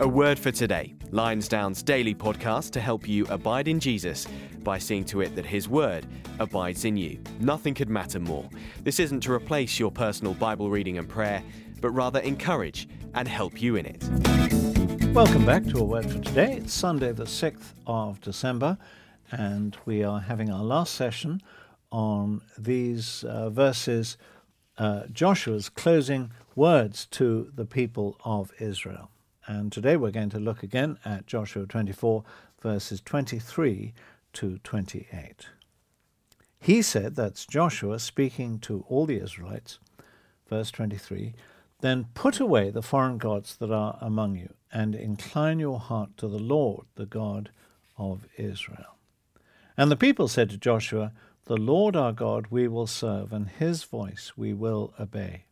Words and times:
A 0.00 0.08
word 0.08 0.40
for 0.40 0.50
today. 0.50 0.94
Lionsdown's 1.12 1.80
daily 1.80 2.16
podcast 2.16 2.72
to 2.72 2.80
help 2.80 3.06
you 3.06 3.26
abide 3.26 3.68
in 3.68 3.78
Jesus 3.78 4.26
by 4.64 4.76
seeing 4.76 5.04
to 5.04 5.20
it 5.20 5.36
that 5.36 5.46
his 5.46 5.68
word 5.68 6.04
abides 6.40 6.84
in 6.84 6.96
you. 6.96 7.20
Nothing 7.38 7.74
could 7.74 7.88
matter 7.88 8.18
more. 8.18 8.48
This 8.82 8.98
isn't 8.98 9.20
to 9.20 9.32
replace 9.32 9.78
your 9.78 9.92
personal 9.92 10.34
Bible 10.34 10.68
reading 10.68 10.98
and 10.98 11.08
prayer, 11.08 11.44
but 11.80 11.90
rather 11.90 12.18
encourage 12.20 12.88
and 13.14 13.28
help 13.28 13.62
you 13.62 13.76
in 13.76 13.86
it. 13.86 14.02
Welcome 15.14 15.46
back 15.46 15.64
to 15.66 15.78
A 15.78 15.84
Word 15.84 16.10
for 16.10 16.18
Today. 16.18 16.54
It's 16.54 16.74
Sunday, 16.74 17.12
the 17.12 17.24
6th 17.24 17.74
of 17.86 18.20
December, 18.20 18.76
and 19.30 19.76
we 19.84 20.02
are 20.02 20.18
having 20.18 20.50
our 20.50 20.64
last 20.64 20.94
session 20.96 21.40
on 21.92 22.40
these 22.58 23.22
uh, 23.22 23.48
verses, 23.48 24.16
uh, 24.76 25.02
Joshua's 25.12 25.68
closing 25.68 26.32
words 26.56 27.06
to 27.12 27.52
the 27.54 27.64
people 27.64 28.16
of 28.24 28.50
Israel. 28.58 29.10
And 29.46 29.70
today 29.70 29.96
we're 29.96 30.10
going 30.10 30.30
to 30.30 30.38
look 30.38 30.62
again 30.62 30.98
at 31.04 31.26
Joshua 31.26 31.66
24, 31.66 32.24
verses 32.60 33.00
23 33.02 33.92
to 34.34 34.58
28. 34.58 35.46
He 36.58 36.80
said, 36.80 37.14
that's 37.14 37.44
Joshua 37.44 37.98
speaking 37.98 38.58
to 38.60 38.86
all 38.88 39.04
the 39.04 39.20
Israelites, 39.20 39.78
verse 40.48 40.70
23, 40.70 41.34
then 41.80 42.06
put 42.14 42.40
away 42.40 42.70
the 42.70 42.80
foreign 42.80 43.18
gods 43.18 43.56
that 43.56 43.70
are 43.70 43.98
among 44.00 44.36
you, 44.36 44.54
and 44.72 44.94
incline 44.94 45.58
your 45.58 45.78
heart 45.78 46.16
to 46.16 46.26
the 46.26 46.38
Lord, 46.38 46.86
the 46.94 47.04
God 47.04 47.50
of 47.98 48.26
Israel. 48.38 48.96
And 49.76 49.90
the 49.90 49.96
people 49.96 50.26
said 50.26 50.48
to 50.50 50.56
Joshua, 50.56 51.12
The 51.44 51.58
Lord 51.58 51.96
our 51.96 52.12
God 52.12 52.46
we 52.48 52.66
will 52.66 52.86
serve, 52.86 53.32
and 53.32 53.48
his 53.48 53.84
voice 53.84 54.32
we 54.34 54.54
will 54.54 54.94
obey. 54.98 55.44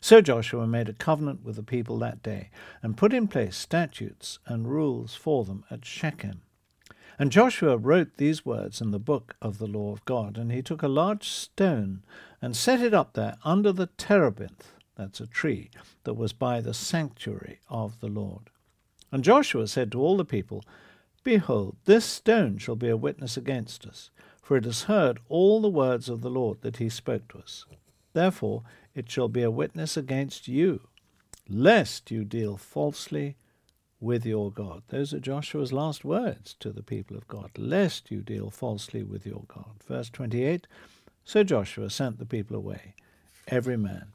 So 0.00 0.20
Joshua 0.20 0.66
made 0.66 0.88
a 0.88 0.92
covenant 0.92 1.44
with 1.44 1.56
the 1.56 1.62
people 1.62 1.98
that 1.98 2.22
day, 2.22 2.50
and 2.82 2.96
put 2.96 3.12
in 3.12 3.28
place 3.28 3.56
statutes 3.56 4.38
and 4.46 4.68
rules 4.68 5.14
for 5.14 5.44
them 5.44 5.64
at 5.70 5.84
Shechem. 5.84 6.42
And 7.18 7.32
Joshua 7.32 7.76
wrote 7.76 8.16
these 8.16 8.46
words 8.46 8.80
in 8.80 8.92
the 8.92 9.00
book 9.00 9.34
of 9.42 9.58
the 9.58 9.66
law 9.66 9.92
of 9.92 10.04
God, 10.04 10.38
and 10.38 10.52
he 10.52 10.62
took 10.62 10.82
a 10.82 10.88
large 10.88 11.28
stone 11.28 12.04
and 12.40 12.56
set 12.56 12.80
it 12.80 12.94
up 12.94 13.14
there 13.14 13.36
under 13.44 13.72
the 13.72 13.88
terebinth, 13.98 14.72
that's 14.96 15.20
a 15.20 15.26
tree, 15.26 15.70
that 16.04 16.14
was 16.14 16.32
by 16.32 16.60
the 16.60 16.74
sanctuary 16.74 17.58
of 17.68 17.98
the 18.00 18.08
Lord. 18.08 18.50
And 19.10 19.24
Joshua 19.24 19.66
said 19.66 19.90
to 19.92 20.00
all 20.00 20.16
the 20.16 20.24
people, 20.24 20.62
Behold, 21.24 21.76
this 21.86 22.04
stone 22.04 22.58
shall 22.58 22.76
be 22.76 22.88
a 22.88 22.96
witness 22.96 23.36
against 23.36 23.84
us, 23.84 24.10
for 24.40 24.56
it 24.56 24.64
has 24.64 24.82
heard 24.84 25.18
all 25.28 25.60
the 25.60 25.68
words 25.68 26.08
of 26.08 26.20
the 26.20 26.30
Lord 26.30 26.60
that 26.60 26.76
he 26.76 26.88
spoke 26.88 27.26
to 27.28 27.38
us. 27.38 27.64
Therefore 28.12 28.62
it 28.98 29.10
shall 29.10 29.28
be 29.28 29.42
a 29.42 29.50
witness 29.50 29.96
against 29.96 30.48
you, 30.48 30.80
lest 31.48 32.10
you 32.10 32.24
deal 32.24 32.56
falsely 32.56 33.36
with 34.00 34.26
your 34.26 34.50
God. 34.50 34.82
Those 34.88 35.14
are 35.14 35.20
Joshua's 35.20 35.72
last 35.72 36.04
words 36.04 36.54
to 36.60 36.70
the 36.70 36.82
people 36.82 37.16
of 37.16 37.28
God, 37.28 37.50
lest 37.56 38.10
you 38.10 38.20
deal 38.22 38.50
falsely 38.50 39.02
with 39.02 39.24
your 39.24 39.44
God. 39.46 39.76
Verse 39.86 40.10
28 40.10 40.66
So 41.24 41.44
Joshua 41.44 41.90
sent 41.90 42.18
the 42.18 42.26
people 42.26 42.56
away, 42.56 42.94
every 43.46 43.76
man 43.76 44.06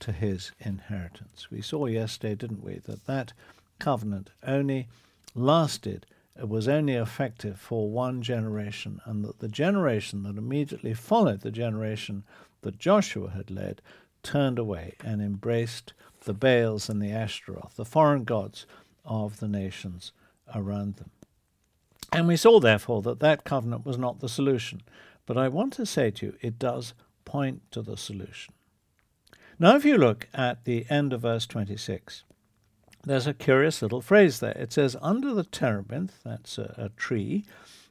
to 0.00 0.12
his 0.12 0.52
inheritance. 0.60 1.50
We 1.50 1.62
saw 1.62 1.86
yesterday, 1.86 2.34
didn't 2.34 2.62
we, 2.62 2.80
that 2.86 3.06
that 3.06 3.32
covenant 3.78 4.30
only 4.46 4.88
lasted, 5.34 6.06
it 6.38 6.48
was 6.48 6.68
only 6.68 6.94
effective 6.94 7.58
for 7.58 7.90
one 7.90 8.20
generation, 8.20 9.00
and 9.06 9.24
that 9.24 9.38
the 9.38 9.48
generation 9.48 10.24
that 10.24 10.36
immediately 10.36 10.92
followed 10.92 11.40
the 11.40 11.50
generation 11.50 12.24
that 12.60 12.78
Joshua 12.78 13.30
had 13.30 13.50
led 13.50 13.80
turned 14.26 14.58
away 14.58 14.94
and 15.04 15.22
embraced 15.22 15.92
the 16.24 16.34
Baals 16.34 16.88
and 16.88 17.00
the 17.00 17.12
Ashtaroth, 17.12 17.76
the 17.76 17.84
foreign 17.84 18.24
gods 18.24 18.66
of 19.04 19.38
the 19.38 19.46
nations 19.46 20.12
around 20.52 20.96
them. 20.96 21.10
And 22.12 22.26
we 22.26 22.36
saw, 22.36 22.58
therefore, 22.58 23.02
that 23.02 23.20
that 23.20 23.44
covenant 23.44 23.86
was 23.86 23.96
not 23.96 24.20
the 24.20 24.28
solution. 24.28 24.82
But 25.26 25.38
I 25.38 25.48
want 25.48 25.72
to 25.74 25.86
say 25.86 26.10
to 26.10 26.26
you, 26.26 26.34
it 26.40 26.58
does 26.58 26.94
point 27.24 27.62
to 27.70 27.82
the 27.82 27.96
solution. 27.96 28.52
Now, 29.58 29.76
if 29.76 29.84
you 29.84 29.96
look 29.96 30.28
at 30.34 30.64
the 30.64 30.86
end 30.90 31.12
of 31.12 31.22
verse 31.22 31.46
26, 31.46 32.24
there's 33.04 33.26
a 33.26 33.34
curious 33.34 33.80
little 33.80 34.02
phrase 34.02 34.40
there. 34.40 34.56
It 34.56 34.72
says, 34.72 34.96
Under 35.00 35.32
the 35.32 35.44
terebinth, 35.44 36.22
that's 36.24 36.58
a, 36.58 36.74
a 36.76 36.88
tree, 36.90 37.44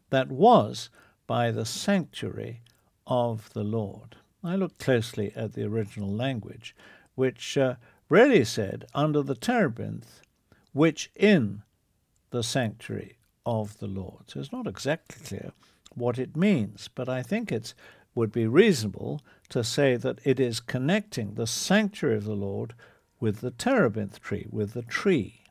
that 0.10 0.30
was 0.30 0.90
by 1.28 1.52
the 1.52 1.66
sanctuary 1.66 2.62
of 3.08 3.52
the 3.54 3.64
Lord. 3.64 4.18
I 4.48 4.56
looked 4.56 4.80
closely 4.80 5.32
at 5.36 5.54
the 5.54 5.64
original 5.64 6.10
language, 6.10 6.76
which 7.16 7.58
uh, 7.58 7.76
really 8.10 8.46
said, 8.46 8.86
under 8.94 9.22
the 9.22 9.36
terebinth, 9.36 10.22
which 10.74 11.10
in 11.16 11.64
the 12.32 12.44
sanctuary 12.44 13.18
of 13.46 13.80
the 13.80 13.88
Lord. 13.88 14.30
So 14.30 14.40
it's 14.40 14.52
not 14.52 14.68
exactly 14.68 15.26
clear 15.26 15.52
what 15.94 16.20
it 16.20 16.36
means, 16.36 16.90
but 16.94 17.08
I 17.08 17.24
think 17.24 17.52
it 17.52 17.74
would 18.14 18.32
be 18.32 18.48
reasonable 18.48 19.22
to 19.50 19.64
say 19.64 19.96
that 19.98 20.20
it 20.24 20.40
is 20.40 20.60
connecting 20.60 21.34
the 21.34 21.48
sanctuary 21.48 22.18
of 22.18 22.26
the 22.26 22.34
Lord 22.36 22.74
with 23.20 23.42
the 23.42 23.52
terebinth 23.52 24.22
tree, 24.22 24.48
with 24.50 24.74
the 24.74 24.82
tree. 24.82 25.42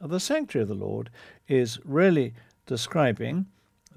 The 0.00 0.20
sanctuary 0.20 0.62
of 0.62 0.68
the 0.68 0.74
Lord 0.74 1.10
is 1.48 1.78
really 1.84 2.34
describing 2.66 3.46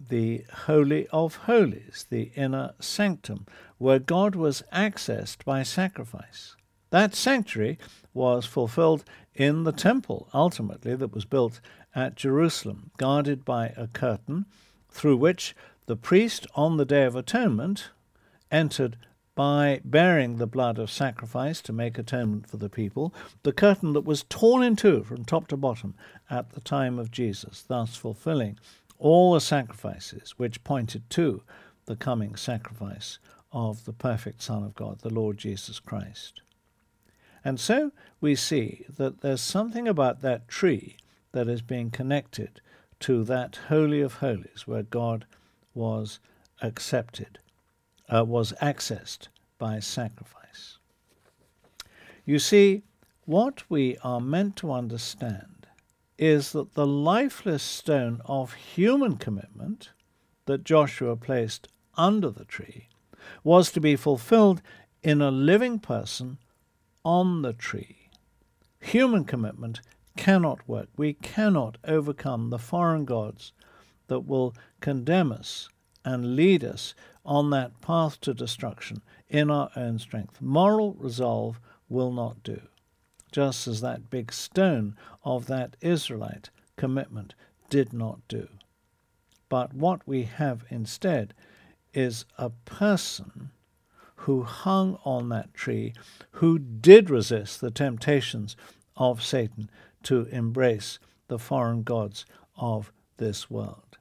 the 0.09 0.45
Holy 0.65 1.07
of 1.07 1.35
Holies, 1.35 2.05
the 2.09 2.31
inner 2.35 2.73
sanctum, 2.79 3.45
where 3.77 3.99
God 3.99 4.35
was 4.35 4.63
accessed 4.73 5.43
by 5.45 5.63
sacrifice. 5.63 6.55
That 6.89 7.15
sanctuary 7.15 7.79
was 8.13 8.45
fulfilled 8.45 9.03
in 9.33 9.63
the 9.63 9.71
temple, 9.71 10.29
ultimately, 10.33 10.95
that 10.95 11.13
was 11.13 11.25
built 11.25 11.59
at 11.95 12.15
Jerusalem, 12.15 12.91
guarded 12.97 13.43
by 13.43 13.73
a 13.75 13.87
curtain 13.87 14.45
through 14.89 15.17
which 15.17 15.55
the 15.85 15.95
priest 15.95 16.47
on 16.55 16.77
the 16.77 16.85
Day 16.85 17.03
of 17.03 17.15
Atonement 17.15 17.89
entered 18.51 18.97
by 19.35 19.81
bearing 19.83 20.37
the 20.37 20.45
blood 20.45 20.77
of 20.77 20.91
sacrifice 20.91 21.61
to 21.61 21.73
make 21.73 21.97
atonement 21.97 22.47
for 22.47 22.57
the 22.57 22.69
people, 22.69 23.13
the 23.41 23.51
curtain 23.51 23.93
that 23.93 24.05
was 24.05 24.25
torn 24.29 24.61
in 24.61 24.75
two 24.75 25.03
from 25.03 25.25
top 25.25 25.47
to 25.47 25.57
bottom 25.57 25.95
at 26.29 26.51
the 26.51 26.61
time 26.61 26.99
of 26.99 27.09
Jesus, 27.09 27.63
thus 27.67 27.95
fulfilling 27.95 28.59
all 28.99 29.33
the 29.33 29.41
sacrifices 29.41 30.31
which 30.37 30.63
pointed 30.63 31.09
to 31.11 31.43
the 31.85 31.95
coming 31.95 32.35
sacrifice 32.35 33.19
of 33.51 33.85
the 33.85 33.93
perfect 33.93 34.41
Son 34.41 34.63
of 34.63 34.75
God, 34.75 34.99
the 34.99 35.13
Lord 35.13 35.37
Jesus 35.37 35.79
Christ. 35.79 36.41
And 37.45 37.59
so 37.59 37.91
we 38.21 38.35
see 38.35 38.85
that 38.97 39.21
there's 39.21 39.41
something 39.41 39.87
about 39.87 40.21
that 40.21 40.47
tree 40.47 40.97
that 41.33 41.47
is 41.47 41.61
being 41.61 41.91
connected 41.91 42.61
to 43.01 43.23
that 43.25 43.59
Holy 43.67 44.01
of 44.01 44.15
Holies 44.15 44.65
where 44.65 44.83
God 44.83 45.25
was 45.73 46.19
accepted, 46.61 47.39
uh, 48.13 48.23
was 48.23 48.53
accessed 48.61 49.27
by 49.57 49.79
sacrifice. 49.79 50.77
You 52.25 52.39
see, 52.39 52.83
what 53.25 53.63
we 53.69 53.97
are 54.03 54.21
meant 54.21 54.55
to 54.57 54.71
understand 54.71 55.52
is 56.17 56.51
that 56.51 56.73
the 56.73 56.87
lifeless 56.87 57.63
stone 57.63 58.21
of 58.25 58.53
human 58.53 59.17
commitment 59.17 59.89
that 60.45 60.63
Joshua 60.63 61.15
placed 61.15 61.67
under 61.97 62.29
the 62.29 62.45
tree 62.45 62.87
was 63.43 63.71
to 63.71 63.79
be 63.79 63.95
fulfilled 63.95 64.61
in 65.01 65.21
a 65.21 65.31
living 65.31 65.79
person 65.79 66.37
on 67.03 67.41
the 67.41 67.53
tree. 67.53 68.09
Human 68.79 69.25
commitment 69.25 69.81
cannot 70.17 70.67
work. 70.67 70.89
We 70.97 71.13
cannot 71.13 71.77
overcome 71.85 72.49
the 72.49 72.59
foreign 72.59 73.05
gods 73.05 73.53
that 74.07 74.21
will 74.21 74.53
condemn 74.79 75.31
us 75.31 75.69
and 76.05 76.35
lead 76.35 76.63
us 76.63 76.93
on 77.25 77.49
that 77.51 77.79
path 77.81 78.19
to 78.21 78.33
destruction 78.33 79.01
in 79.29 79.49
our 79.49 79.71
own 79.75 79.97
strength. 79.99 80.41
Moral 80.41 80.93
resolve 80.93 81.59
will 81.89 82.11
not 82.11 82.43
do 82.43 82.61
just 83.33 83.67
as 83.67 83.81
that 83.81 84.09
big 84.09 84.31
stone 84.31 84.95
of 85.25 85.47
that 85.47 85.75
Israelite 85.81 86.49
commitment 86.77 87.33
did 87.69 87.91
not 87.91 88.19
do. 88.29 88.47
But 89.49 89.73
what 89.73 90.07
we 90.07 90.23
have 90.23 90.63
instead 90.69 91.33
is 91.93 92.25
a 92.37 92.51
person 92.51 93.51
who 94.15 94.43
hung 94.43 94.97
on 95.03 95.29
that 95.29 95.53
tree, 95.53 95.93
who 96.31 96.57
did 96.57 97.09
resist 97.09 97.59
the 97.59 97.71
temptations 97.71 98.55
of 98.95 99.23
Satan 99.23 99.69
to 100.03 100.25
embrace 100.25 100.99
the 101.27 101.39
foreign 101.39 101.83
gods 101.83 102.25
of 102.55 102.91
this 103.17 103.49
world. 103.49 103.97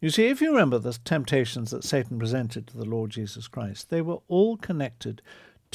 You 0.00 0.10
see, 0.10 0.28
if 0.28 0.40
you 0.40 0.52
remember 0.52 0.78
the 0.78 0.98
temptations 1.04 1.70
that 1.72 1.84
Satan 1.84 2.18
presented 2.18 2.66
to 2.68 2.76
the 2.76 2.84
Lord 2.84 3.10
Jesus 3.10 3.48
Christ, 3.48 3.90
they 3.90 4.02
were 4.02 4.18
all 4.28 4.56
connected 4.56 5.22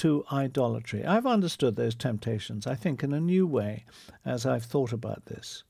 to 0.02 0.26
idolatry. 0.32 1.06
I've 1.06 1.28
understood 1.28 1.76
those 1.76 1.94
temptations, 1.94 2.66
I 2.66 2.74
think, 2.74 3.04
in 3.04 3.14
a 3.14 3.22
new 3.22 3.46
way 3.46 3.86
as 4.26 4.48
I've 4.48 4.66
thought 4.66 4.92
about 4.92 5.28
this. 5.28 5.64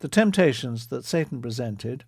The 0.00 0.08
temptations 0.08 0.88
that 0.88 1.06
Satan 1.06 1.40
presented 1.40 2.04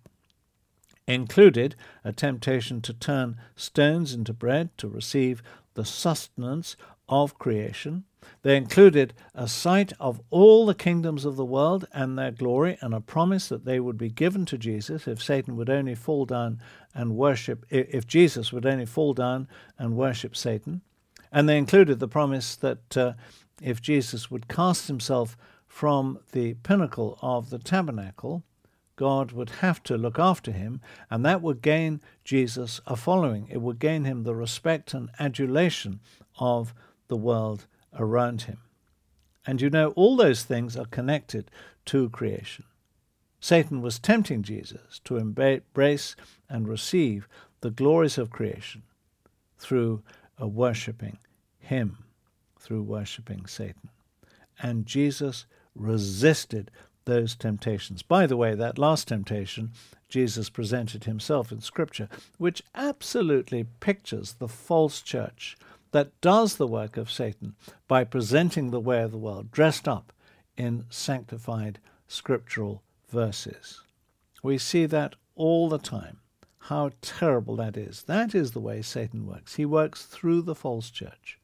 included 1.07 1.75
a 2.03 2.13
temptation 2.13 2.79
to 2.81 2.93
turn 2.93 3.37
stones 3.55 4.13
into 4.13 4.33
bread 4.33 4.69
to 4.77 4.87
receive 4.87 5.41
the 5.73 5.83
sustenance 5.83 6.75
of 7.09 7.39
creation. 7.39 8.03
They 8.43 8.55
included 8.55 9.15
a 9.33 9.47
sight 9.47 9.93
of 9.99 10.21
all 10.29 10.67
the 10.67 10.75
kingdoms 10.75 11.25
of 11.25 11.37
the 11.37 11.45
world 11.45 11.87
and 11.91 12.19
their 12.19 12.29
glory, 12.29 12.77
and 12.81 12.93
a 12.93 13.01
promise 13.01 13.47
that 13.49 13.65
they 13.65 13.79
would 13.79 13.97
be 13.97 14.11
given 14.11 14.45
to 14.45 14.59
Jesus 14.59 15.07
if 15.07 15.23
Satan 15.23 15.55
would 15.55 15.71
only 15.71 15.95
fall 15.95 16.27
down 16.27 16.61
and 16.93 17.15
worship, 17.15 17.65
if 17.71 18.05
Jesus 18.05 18.53
would 18.53 18.67
only 18.67 18.85
fall 18.85 19.15
down 19.15 19.47
and 19.79 19.95
worship 19.95 20.35
Satan. 20.35 20.81
And 21.35 21.49
they 21.49 21.57
included 21.57 21.99
the 21.99 22.07
promise 22.07 22.55
that 22.55 22.95
uh, 22.95 23.13
if 23.61 23.81
Jesus 23.81 24.31
would 24.31 24.47
cast 24.47 24.87
himself 24.87 25.35
from 25.67 26.17
the 26.31 26.53
pinnacle 26.63 27.19
of 27.21 27.49
the 27.49 27.59
tabernacle, 27.59 28.43
God 28.95 29.33
would 29.33 29.49
have 29.49 29.83
to 29.83 29.97
look 29.97 30.17
after 30.17 30.53
him, 30.53 30.79
and 31.11 31.25
that 31.25 31.41
would 31.41 31.61
gain 31.61 31.99
Jesus 32.23 32.79
a 32.87 32.95
following. 32.95 33.49
It 33.51 33.59
would 33.61 33.79
gain 33.79 34.05
him 34.05 34.23
the 34.23 34.33
respect 34.33 34.93
and 34.93 35.09
adulation 35.19 35.99
of 36.39 36.73
the 37.09 37.17
world 37.17 37.65
around 37.99 38.43
him. 38.43 38.59
And 39.45 39.59
you 39.59 39.69
know, 39.69 39.89
all 39.89 40.15
those 40.15 40.43
things 40.43 40.77
are 40.77 40.85
connected 40.85 41.51
to 41.87 42.09
creation. 42.11 42.63
Satan 43.41 43.81
was 43.81 43.99
tempting 43.99 44.41
Jesus 44.41 45.01
to 45.03 45.17
embrace 45.17 46.15
and 46.47 46.65
receive 46.65 47.27
the 47.59 47.71
glories 47.71 48.17
of 48.17 48.29
creation 48.29 48.83
through 49.59 50.01
a 50.37 50.47
worshipping 50.47 51.17
him, 51.57 51.97
through 52.59 52.83
worshipping 52.83 53.45
Satan. 53.45 53.89
And 54.61 54.85
Jesus 54.85 55.45
resisted 55.75 56.71
those 57.05 57.35
temptations. 57.35 58.01
By 58.01 58.25
the 58.25 58.37
way, 58.37 58.55
that 58.55 58.77
last 58.77 59.07
temptation 59.07 59.71
Jesus 60.09 60.49
presented 60.49 61.03
himself 61.03 61.51
in 61.51 61.61
Scripture, 61.61 62.09
which 62.37 62.63
absolutely 62.73 63.65
pictures 63.79 64.33
the 64.33 64.47
false 64.47 65.01
church 65.01 65.57
that 65.91 66.19
does 66.19 66.57
the 66.57 66.67
work 66.67 66.97
of 66.97 67.11
Satan 67.11 67.55
by 67.87 68.03
presenting 68.03 68.71
the 68.71 68.79
way 68.79 69.01
of 69.01 69.11
the 69.11 69.17
world 69.17 69.51
dressed 69.51 69.87
up 69.87 70.11
in 70.57 70.85
sanctified 70.89 71.79
scriptural 72.07 72.83
verses. 73.09 73.81
We 74.43 74.57
see 74.57 74.85
that 74.87 75.15
all 75.35 75.69
the 75.69 75.77
time. 75.77 76.19
How 76.69 76.89
terrible 77.01 77.55
that 77.57 77.77
is. 77.77 78.03
That 78.03 78.33
is 78.33 78.51
the 78.51 78.59
way 78.59 78.81
Satan 78.81 79.27
works. 79.27 79.55
He 79.55 79.65
works 79.65 80.05
through 80.05 80.41
the 80.41 80.55
false 80.55 80.89
church. 80.89 81.37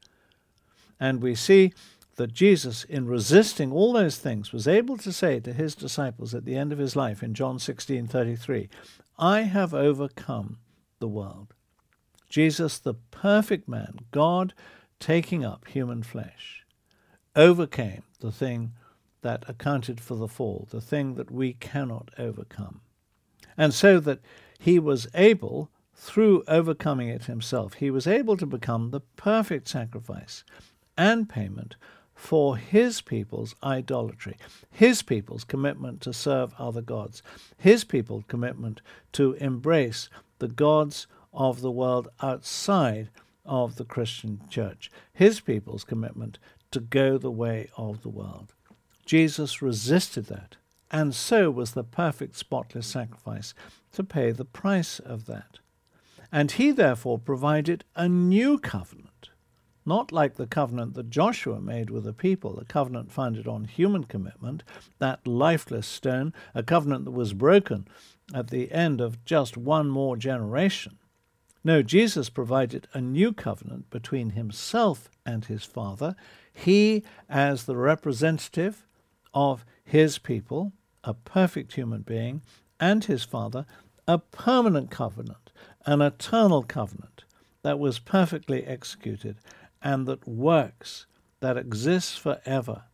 And 0.98 1.22
we 1.22 1.36
see 1.36 1.72
that 2.16 2.32
Jesus, 2.32 2.82
in 2.82 3.06
resisting 3.06 3.70
all 3.70 3.92
those 3.92 4.18
things, 4.18 4.52
was 4.52 4.66
able 4.66 4.96
to 4.96 5.12
say 5.12 5.38
to 5.38 5.52
his 5.52 5.76
disciples 5.76 6.34
at 6.34 6.44
the 6.44 6.56
end 6.56 6.72
of 6.72 6.80
his 6.80 6.96
life 6.96 7.22
in 7.22 7.34
John 7.34 7.60
16:33, 7.60 8.68
"I 9.16 9.42
have 9.42 9.72
overcome 9.72 10.58
the 10.98 11.08
world." 11.08 11.54
Jesus, 12.28 12.80
the 12.80 12.94
perfect 12.94 13.68
man, 13.68 14.00
God 14.10 14.54
taking 14.98 15.44
up 15.44 15.68
human 15.68 16.02
flesh, 16.02 16.66
overcame 17.36 18.02
the 18.18 18.32
thing 18.32 18.72
that 19.20 19.44
accounted 19.48 20.00
for 20.00 20.16
the 20.16 20.26
fall, 20.26 20.66
the 20.70 20.80
thing 20.80 21.14
that 21.14 21.30
we 21.30 21.52
cannot 21.52 22.10
overcome. 22.18 22.80
And 23.56 23.72
so 23.72 24.00
that 24.00 24.20
he 24.62 24.78
was 24.78 25.08
able, 25.12 25.68
through 25.92 26.44
overcoming 26.46 27.08
it 27.08 27.24
himself, 27.24 27.74
he 27.74 27.90
was 27.90 28.06
able 28.06 28.36
to 28.36 28.46
become 28.46 28.90
the 28.90 29.00
perfect 29.00 29.66
sacrifice 29.66 30.44
and 30.96 31.28
payment 31.28 31.74
for 32.14 32.56
his 32.56 33.00
people's 33.00 33.56
idolatry, 33.64 34.36
his 34.70 35.02
people's 35.02 35.42
commitment 35.42 36.00
to 36.00 36.12
serve 36.12 36.54
other 36.60 36.80
gods, 36.80 37.24
his 37.56 37.82
people's 37.82 38.22
commitment 38.28 38.80
to 39.10 39.32
embrace 39.34 40.08
the 40.38 40.46
gods 40.46 41.08
of 41.34 41.60
the 41.60 41.70
world 41.72 42.06
outside 42.20 43.10
of 43.44 43.74
the 43.74 43.84
Christian 43.84 44.40
church, 44.48 44.92
his 45.12 45.40
people's 45.40 45.82
commitment 45.82 46.38
to 46.70 46.78
go 46.78 47.18
the 47.18 47.32
way 47.32 47.68
of 47.76 48.02
the 48.02 48.08
world. 48.08 48.54
Jesus 49.04 49.60
resisted 49.60 50.26
that, 50.26 50.54
and 50.92 51.14
so 51.14 51.50
was 51.50 51.72
the 51.72 51.84
perfect 51.84 52.36
spotless 52.36 52.86
sacrifice 52.86 53.54
to 53.92 54.04
pay 54.04 54.30
the 54.30 54.44
price 54.44 55.00
of 55.00 55.26
that. 55.26 55.58
And 56.30 56.52
he 56.52 56.70
therefore 56.70 57.18
provided 57.18 57.84
a 57.96 58.08
new 58.08 58.58
covenant 58.58 59.12
not 59.84 60.12
like 60.12 60.34
the 60.34 60.46
covenant 60.46 60.94
that 60.94 61.10
Joshua 61.10 61.60
made 61.60 61.90
with 61.90 62.04
the 62.04 62.12
people, 62.12 62.58
a 62.58 62.64
covenant 62.64 63.10
founded 63.10 63.46
on 63.46 63.64
human 63.64 64.04
commitment, 64.04 64.62
that 64.98 65.26
lifeless 65.26 65.86
stone, 65.86 66.32
a 66.54 66.62
covenant 66.62 67.04
that 67.04 67.10
was 67.10 67.32
broken 67.32 67.88
at 68.34 68.48
the 68.48 68.70
end 68.70 69.00
of 69.00 69.24
just 69.24 69.56
one 69.56 69.88
more 69.88 70.16
generation. 70.16 70.98
No, 71.64 71.82
Jesus 71.82 72.28
provided 72.28 72.88
a 72.92 73.00
new 73.00 73.32
covenant 73.32 73.90
between 73.90 74.30
himself 74.30 75.08
and 75.24 75.44
his 75.44 75.64
Father, 75.64 76.16
he 76.52 77.04
as 77.28 77.64
the 77.64 77.76
representative 77.76 78.86
of 79.32 79.64
his 79.84 80.18
people, 80.18 80.72
a 81.04 81.14
perfect 81.14 81.74
human 81.74 82.02
being, 82.02 82.42
and 82.78 83.04
his 83.04 83.24
Father, 83.24 83.66
a 84.06 84.18
permanent 84.18 84.90
covenant, 84.90 85.52
an 85.86 86.00
eternal 86.00 86.62
covenant 86.62 87.24
that 87.62 87.78
was 87.78 87.98
perfectly 87.98 88.64
executed 88.64 89.36
and 89.82 90.06
that 90.06 90.26
works, 90.26 91.06
that 91.40 91.56
exists 91.56 92.16
forever. 92.16 92.84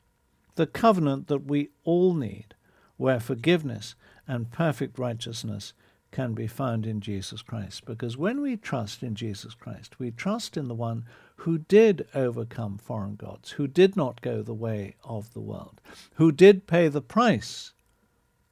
The 0.55 0.66
covenant 0.66 1.28
that 1.28 1.46
we 1.46 1.70
all 1.84 2.14
need, 2.14 2.55
where 2.96 3.20
forgiveness 3.20 3.94
and 4.26 4.50
perfect 4.50 4.99
righteousness 4.99 5.72
can 6.10 6.32
be 6.32 6.46
found 6.46 6.87
in 6.87 7.00
Jesus 7.00 7.43
Christ. 7.43 7.84
Because 7.84 8.16
when 8.16 8.40
we 8.40 8.56
trust 8.56 9.02
in 9.02 9.14
Jesus 9.14 9.55
Christ, 9.55 9.99
we 9.99 10.10
trust 10.10 10.56
in 10.56 10.69
the 10.69 10.75
one 10.75 11.05
who 11.37 11.58
did 11.58 12.06
overcome 12.14 12.78
foreign 12.78 13.14
gods, 13.14 13.52
who 13.52 13.66
did 13.66 13.96
not 13.96 14.22
go 14.22 14.43
the 14.43 14.55
way 14.55 14.96
of 15.05 15.32
the 15.34 15.40
world, 15.40 15.81
who 16.14 16.32
did 16.32 16.66
pay 16.66 16.88
the 16.88 17.02
price 17.02 17.72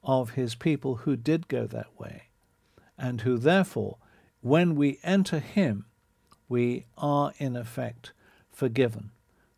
of 0.07 0.31
his 0.31 0.55
people 0.55 0.95
who 0.95 1.17
did 1.17 1.49
go 1.49 1.67
that 1.67 1.99
way, 1.99 2.29
and 2.97 3.21
who 3.21 3.37
therefore, 3.37 3.97
when 4.41 4.73
we 4.73 4.99
enter 5.03 5.39
him, 5.39 5.85
we 6.47 6.85
are 6.97 7.33
in 7.37 7.57
effect 7.57 8.13
forgiven. 8.49 9.11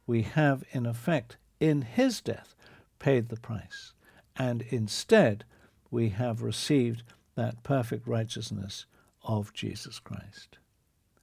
We 0.08 0.24
have, 0.24 0.64
in 0.72 0.88
effect, 0.88 1.38
in 1.60 1.84
his 1.84 2.20
death, 2.20 2.56
paid 2.98 3.30
the 3.30 3.40
price. 3.40 3.94
And 4.36 4.64
instead, 4.70 5.44
we 5.92 6.10
have 6.10 6.42
received 6.42 7.04
that 7.36 7.62
perfect 7.62 8.08
righteousness 8.08 8.86
of 9.24 9.54
Jesus 9.54 10.00
Christ. 10.00 10.58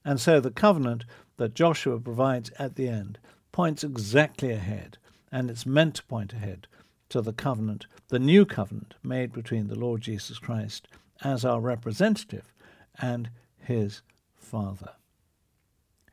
And 0.05 0.20
so 0.20 0.38
the 0.38 0.52
covenant 0.52 1.05
that 1.37 1.55
Joshua 1.55 1.99
provides 1.99 2.50
at 2.58 2.76
the 2.76 2.88
end 2.88 3.19
points 3.50 3.82
exactly 3.82 4.52
ahead, 4.52 4.99
and 5.32 5.50
it's 5.50 5.67
meant 5.67 5.96
to 5.96 6.05
point 6.05 6.32
ahead 6.32 6.69
to 7.08 7.20
the 7.20 7.32
covenant, 7.32 7.87
the 8.08 8.19
new 8.19 8.44
covenant 8.44 8.94
made 9.03 9.32
between 9.32 9.69
the 9.69 9.78
Lord 9.78 10.00
Jesus 10.00 10.38
Christ 10.38 10.88
as 11.23 11.45
our 11.45 11.61
representative 11.61 12.52
and 13.00 13.31
his 13.59 14.02
Father. 14.35 14.92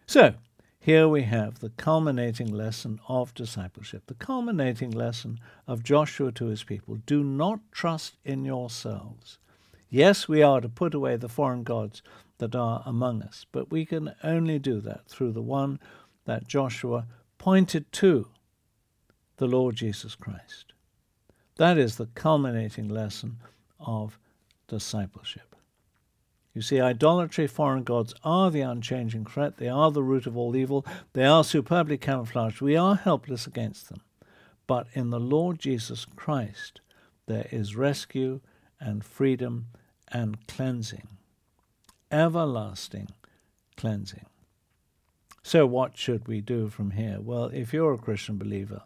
So, 0.05 0.35
here 0.79 1.07
we 1.07 1.23
have 1.23 1.59
the 1.59 1.69
culminating 1.69 2.51
lesson 2.51 2.99
of 3.07 3.33
discipleship, 3.33 4.03
the 4.07 4.13
culminating 4.15 4.91
lesson 4.91 5.39
of 5.65 5.81
Joshua 5.81 6.31
to 6.33 6.47
his 6.47 6.63
people. 6.63 6.97
Do 7.05 7.23
not 7.23 7.61
trust 7.71 8.17
in 8.25 8.43
yourselves. 8.43 9.37
Yes, 9.89 10.27
we 10.27 10.41
are 10.41 10.59
to 10.59 10.67
put 10.67 10.93
away 10.93 11.15
the 11.15 11.29
foreign 11.29 11.63
gods 11.63 12.01
that 12.39 12.55
are 12.55 12.83
among 12.85 13.21
us, 13.21 13.45
but 13.51 13.71
we 13.71 13.85
can 13.85 14.13
only 14.23 14.59
do 14.59 14.81
that 14.81 15.07
through 15.07 15.31
the 15.31 15.41
one 15.41 15.79
that 16.25 16.47
Joshua 16.47 17.05
pointed 17.37 17.91
to, 17.93 18.27
the 19.37 19.47
Lord 19.47 19.75
Jesus 19.77 20.15
Christ. 20.15 20.72
That 21.57 21.77
is 21.77 21.97
the 21.97 22.07
culminating 22.07 22.89
lesson 22.89 23.37
of 23.79 24.17
discipleship. 24.67 25.55
You 26.53 26.61
see, 26.61 26.79
idolatry, 26.79 27.47
foreign 27.47 27.83
gods 27.83 28.13
are 28.23 28.51
the 28.51 28.61
unchanging 28.61 29.25
threat. 29.25 29.57
They 29.57 29.69
are 29.69 29.91
the 29.91 30.03
root 30.03 30.27
of 30.27 30.37
all 30.37 30.55
evil. 30.55 30.85
They 31.13 31.25
are 31.25 31.43
superbly 31.43 31.97
camouflaged. 31.97 32.61
We 32.61 32.75
are 32.75 32.95
helpless 32.95 33.47
against 33.47 33.89
them. 33.89 34.01
But 34.67 34.87
in 34.93 35.09
the 35.09 35.19
Lord 35.19 35.59
Jesus 35.59 36.05
Christ, 36.15 36.81
there 37.25 37.47
is 37.51 37.75
rescue 37.75 38.39
and 38.79 39.03
freedom 39.03 39.67
and 40.11 40.45
cleansing, 40.47 41.07
everlasting 42.11 43.09
cleansing. 43.75 44.25
So, 45.41 45.65
what 45.65 45.97
should 45.97 46.27
we 46.27 46.39
do 46.39 46.69
from 46.69 46.91
here? 46.91 47.17
Well, 47.19 47.45
if 47.45 47.73
you're 47.73 47.93
a 47.93 47.97
Christian 47.97 48.37
believer, 48.37 48.83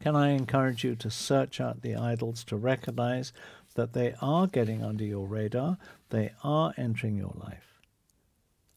can 0.00 0.14
I 0.16 0.30
encourage 0.30 0.84
you 0.84 0.94
to 0.96 1.10
search 1.10 1.60
out 1.60 1.82
the 1.82 1.96
idols, 1.96 2.44
to 2.44 2.56
recognize 2.56 3.32
that 3.74 3.92
they 3.92 4.14
are 4.20 4.46
getting 4.46 4.82
under 4.82 5.04
your 5.04 5.26
radar, 5.26 5.78
they 6.10 6.32
are 6.42 6.72
entering 6.76 7.16
your 7.16 7.34
life. 7.34 7.80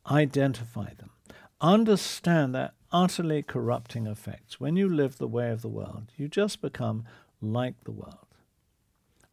Identify 0.09 0.93
them. 0.95 1.11
Understand 1.59 2.55
their 2.55 2.71
utterly 2.91 3.43
corrupting 3.43 4.07
effects. 4.07 4.59
When 4.59 4.75
you 4.75 4.89
live 4.89 5.17
the 5.17 5.27
way 5.27 5.51
of 5.51 5.61
the 5.61 5.69
world, 5.69 6.11
you 6.17 6.27
just 6.27 6.61
become 6.61 7.05
like 7.41 7.83
the 7.83 7.91
world. 7.91 8.27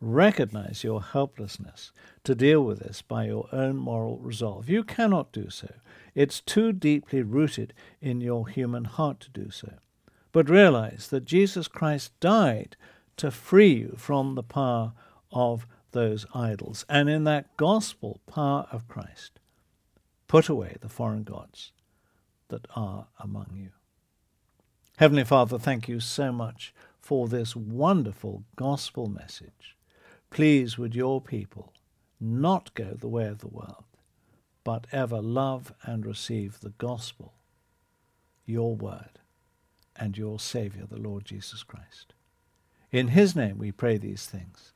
recognize 0.01 0.85
your 0.85 1.03
helplessness 1.03 1.93
to 2.25 2.35
deal 2.35 2.63
with 2.63 2.81
this 2.81 3.03
by 3.03 3.27
your 3.27 3.49
own 3.53 3.77
moral 3.77 4.19
resolve. 4.19 4.69
You 4.69 4.85
cannot 4.85 5.33
do 5.33 5.51
so. 5.51 5.75
It's 6.15 6.41
too 6.41 6.73
deeply 6.73 7.23
rooted 7.23 7.75
in 8.01 8.21
your 8.21 8.49
human 8.49 8.85
heart 8.85 9.21
to 9.21 9.31
do 9.31 9.51
so. 9.51 9.75
But 10.39 10.49
realize 10.49 11.09
that 11.09 11.25
Jesus 11.25 11.67
Christ 11.67 12.13
died 12.21 12.77
to 13.17 13.33
free 13.33 13.73
you 13.73 13.95
from 13.97 14.37
the 14.37 14.45
power 14.45 14.93
of 15.33 15.67
those 15.91 16.27
idols. 16.33 16.85
And 16.89 17.11
in 17.11 17.25
that 17.25 17.57
gospel 17.57 18.21
power 18.29 18.69
of 18.71 18.87
Christ, 18.87 19.41
put 20.29 20.49
away 20.49 20.77
the 20.81 20.89
foreign 20.89 21.25
gods 21.25 21.73
that 22.51 22.69
are 22.77 23.09
among 23.19 23.49
you. 23.53 23.71
Heavenly 24.99 25.25
Father, 25.25 25.59
thank 25.59 25.89
you 25.89 25.99
so 25.99 26.31
much 26.31 26.73
for 27.01 27.27
this 27.27 27.57
wonderful 27.57 28.45
gospel 28.55 29.09
message. 29.09 29.77
Please 30.31 30.79
would 30.79 30.95
your 30.95 31.21
people 31.21 31.73
not 32.21 32.73
go 32.75 32.97
the 32.97 33.09
way 33.09 33.27
of 33.27 33.39
the 33.39 33.49
world, 33.49 33.87
but 34.63 34.87
ever 34.93 35.21
love 35.21 35.73
and 35.83 36.07
receive 36.07 36.61
the 36.61 36.75
gospel, 36.79 37.35
your 38.47 38.77
word, 38.77 39.19
and 39.99 40.17
your 40.17 40.39
Saviour, 40.39 40.87
the 40.89 40.99
Lord 40.99 41.25
Jesus 41.25 41.63
Christ. 41.63 42.15
In 42.91 43.09
his 43.09 43.37
name 43.37 43.59
we 43.59 43.73
pray 43.73 43.99
these 43.99 44.27
things. 44.27 44.73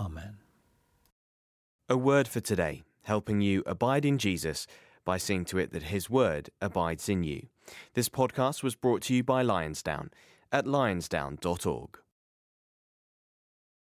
Amen. 0.00 0.38
A 1.88 1.96
word 1.96 2.28
for 2.28 2.40
today, 2.40 2.82
helping 3.02 3.40
you 3.40 3.62
abide 3.66 4.04
in 4.04 4.18
Jesus 4.18 4.66
by 5.04 5.18
seeing 5.18 5.44
to 5.46 5.58
it 5.58 5.72
that 5.72 5.84
his 5.84 6.08
word 6.08 6.50
abides 6.60 7.08
in 7.08 7.24
you. 7.24 7.48
This 7.94 8.08
podcast 8.08 8.62
was 8.62 8.74
brought 8.74 9.02
to 9.02 9.14
you 9.14 9.22
by 9.22 9.44
Lionsdown 9.44 10.08
at 10.52 10.64
lionsdown.org. 10.64 12.03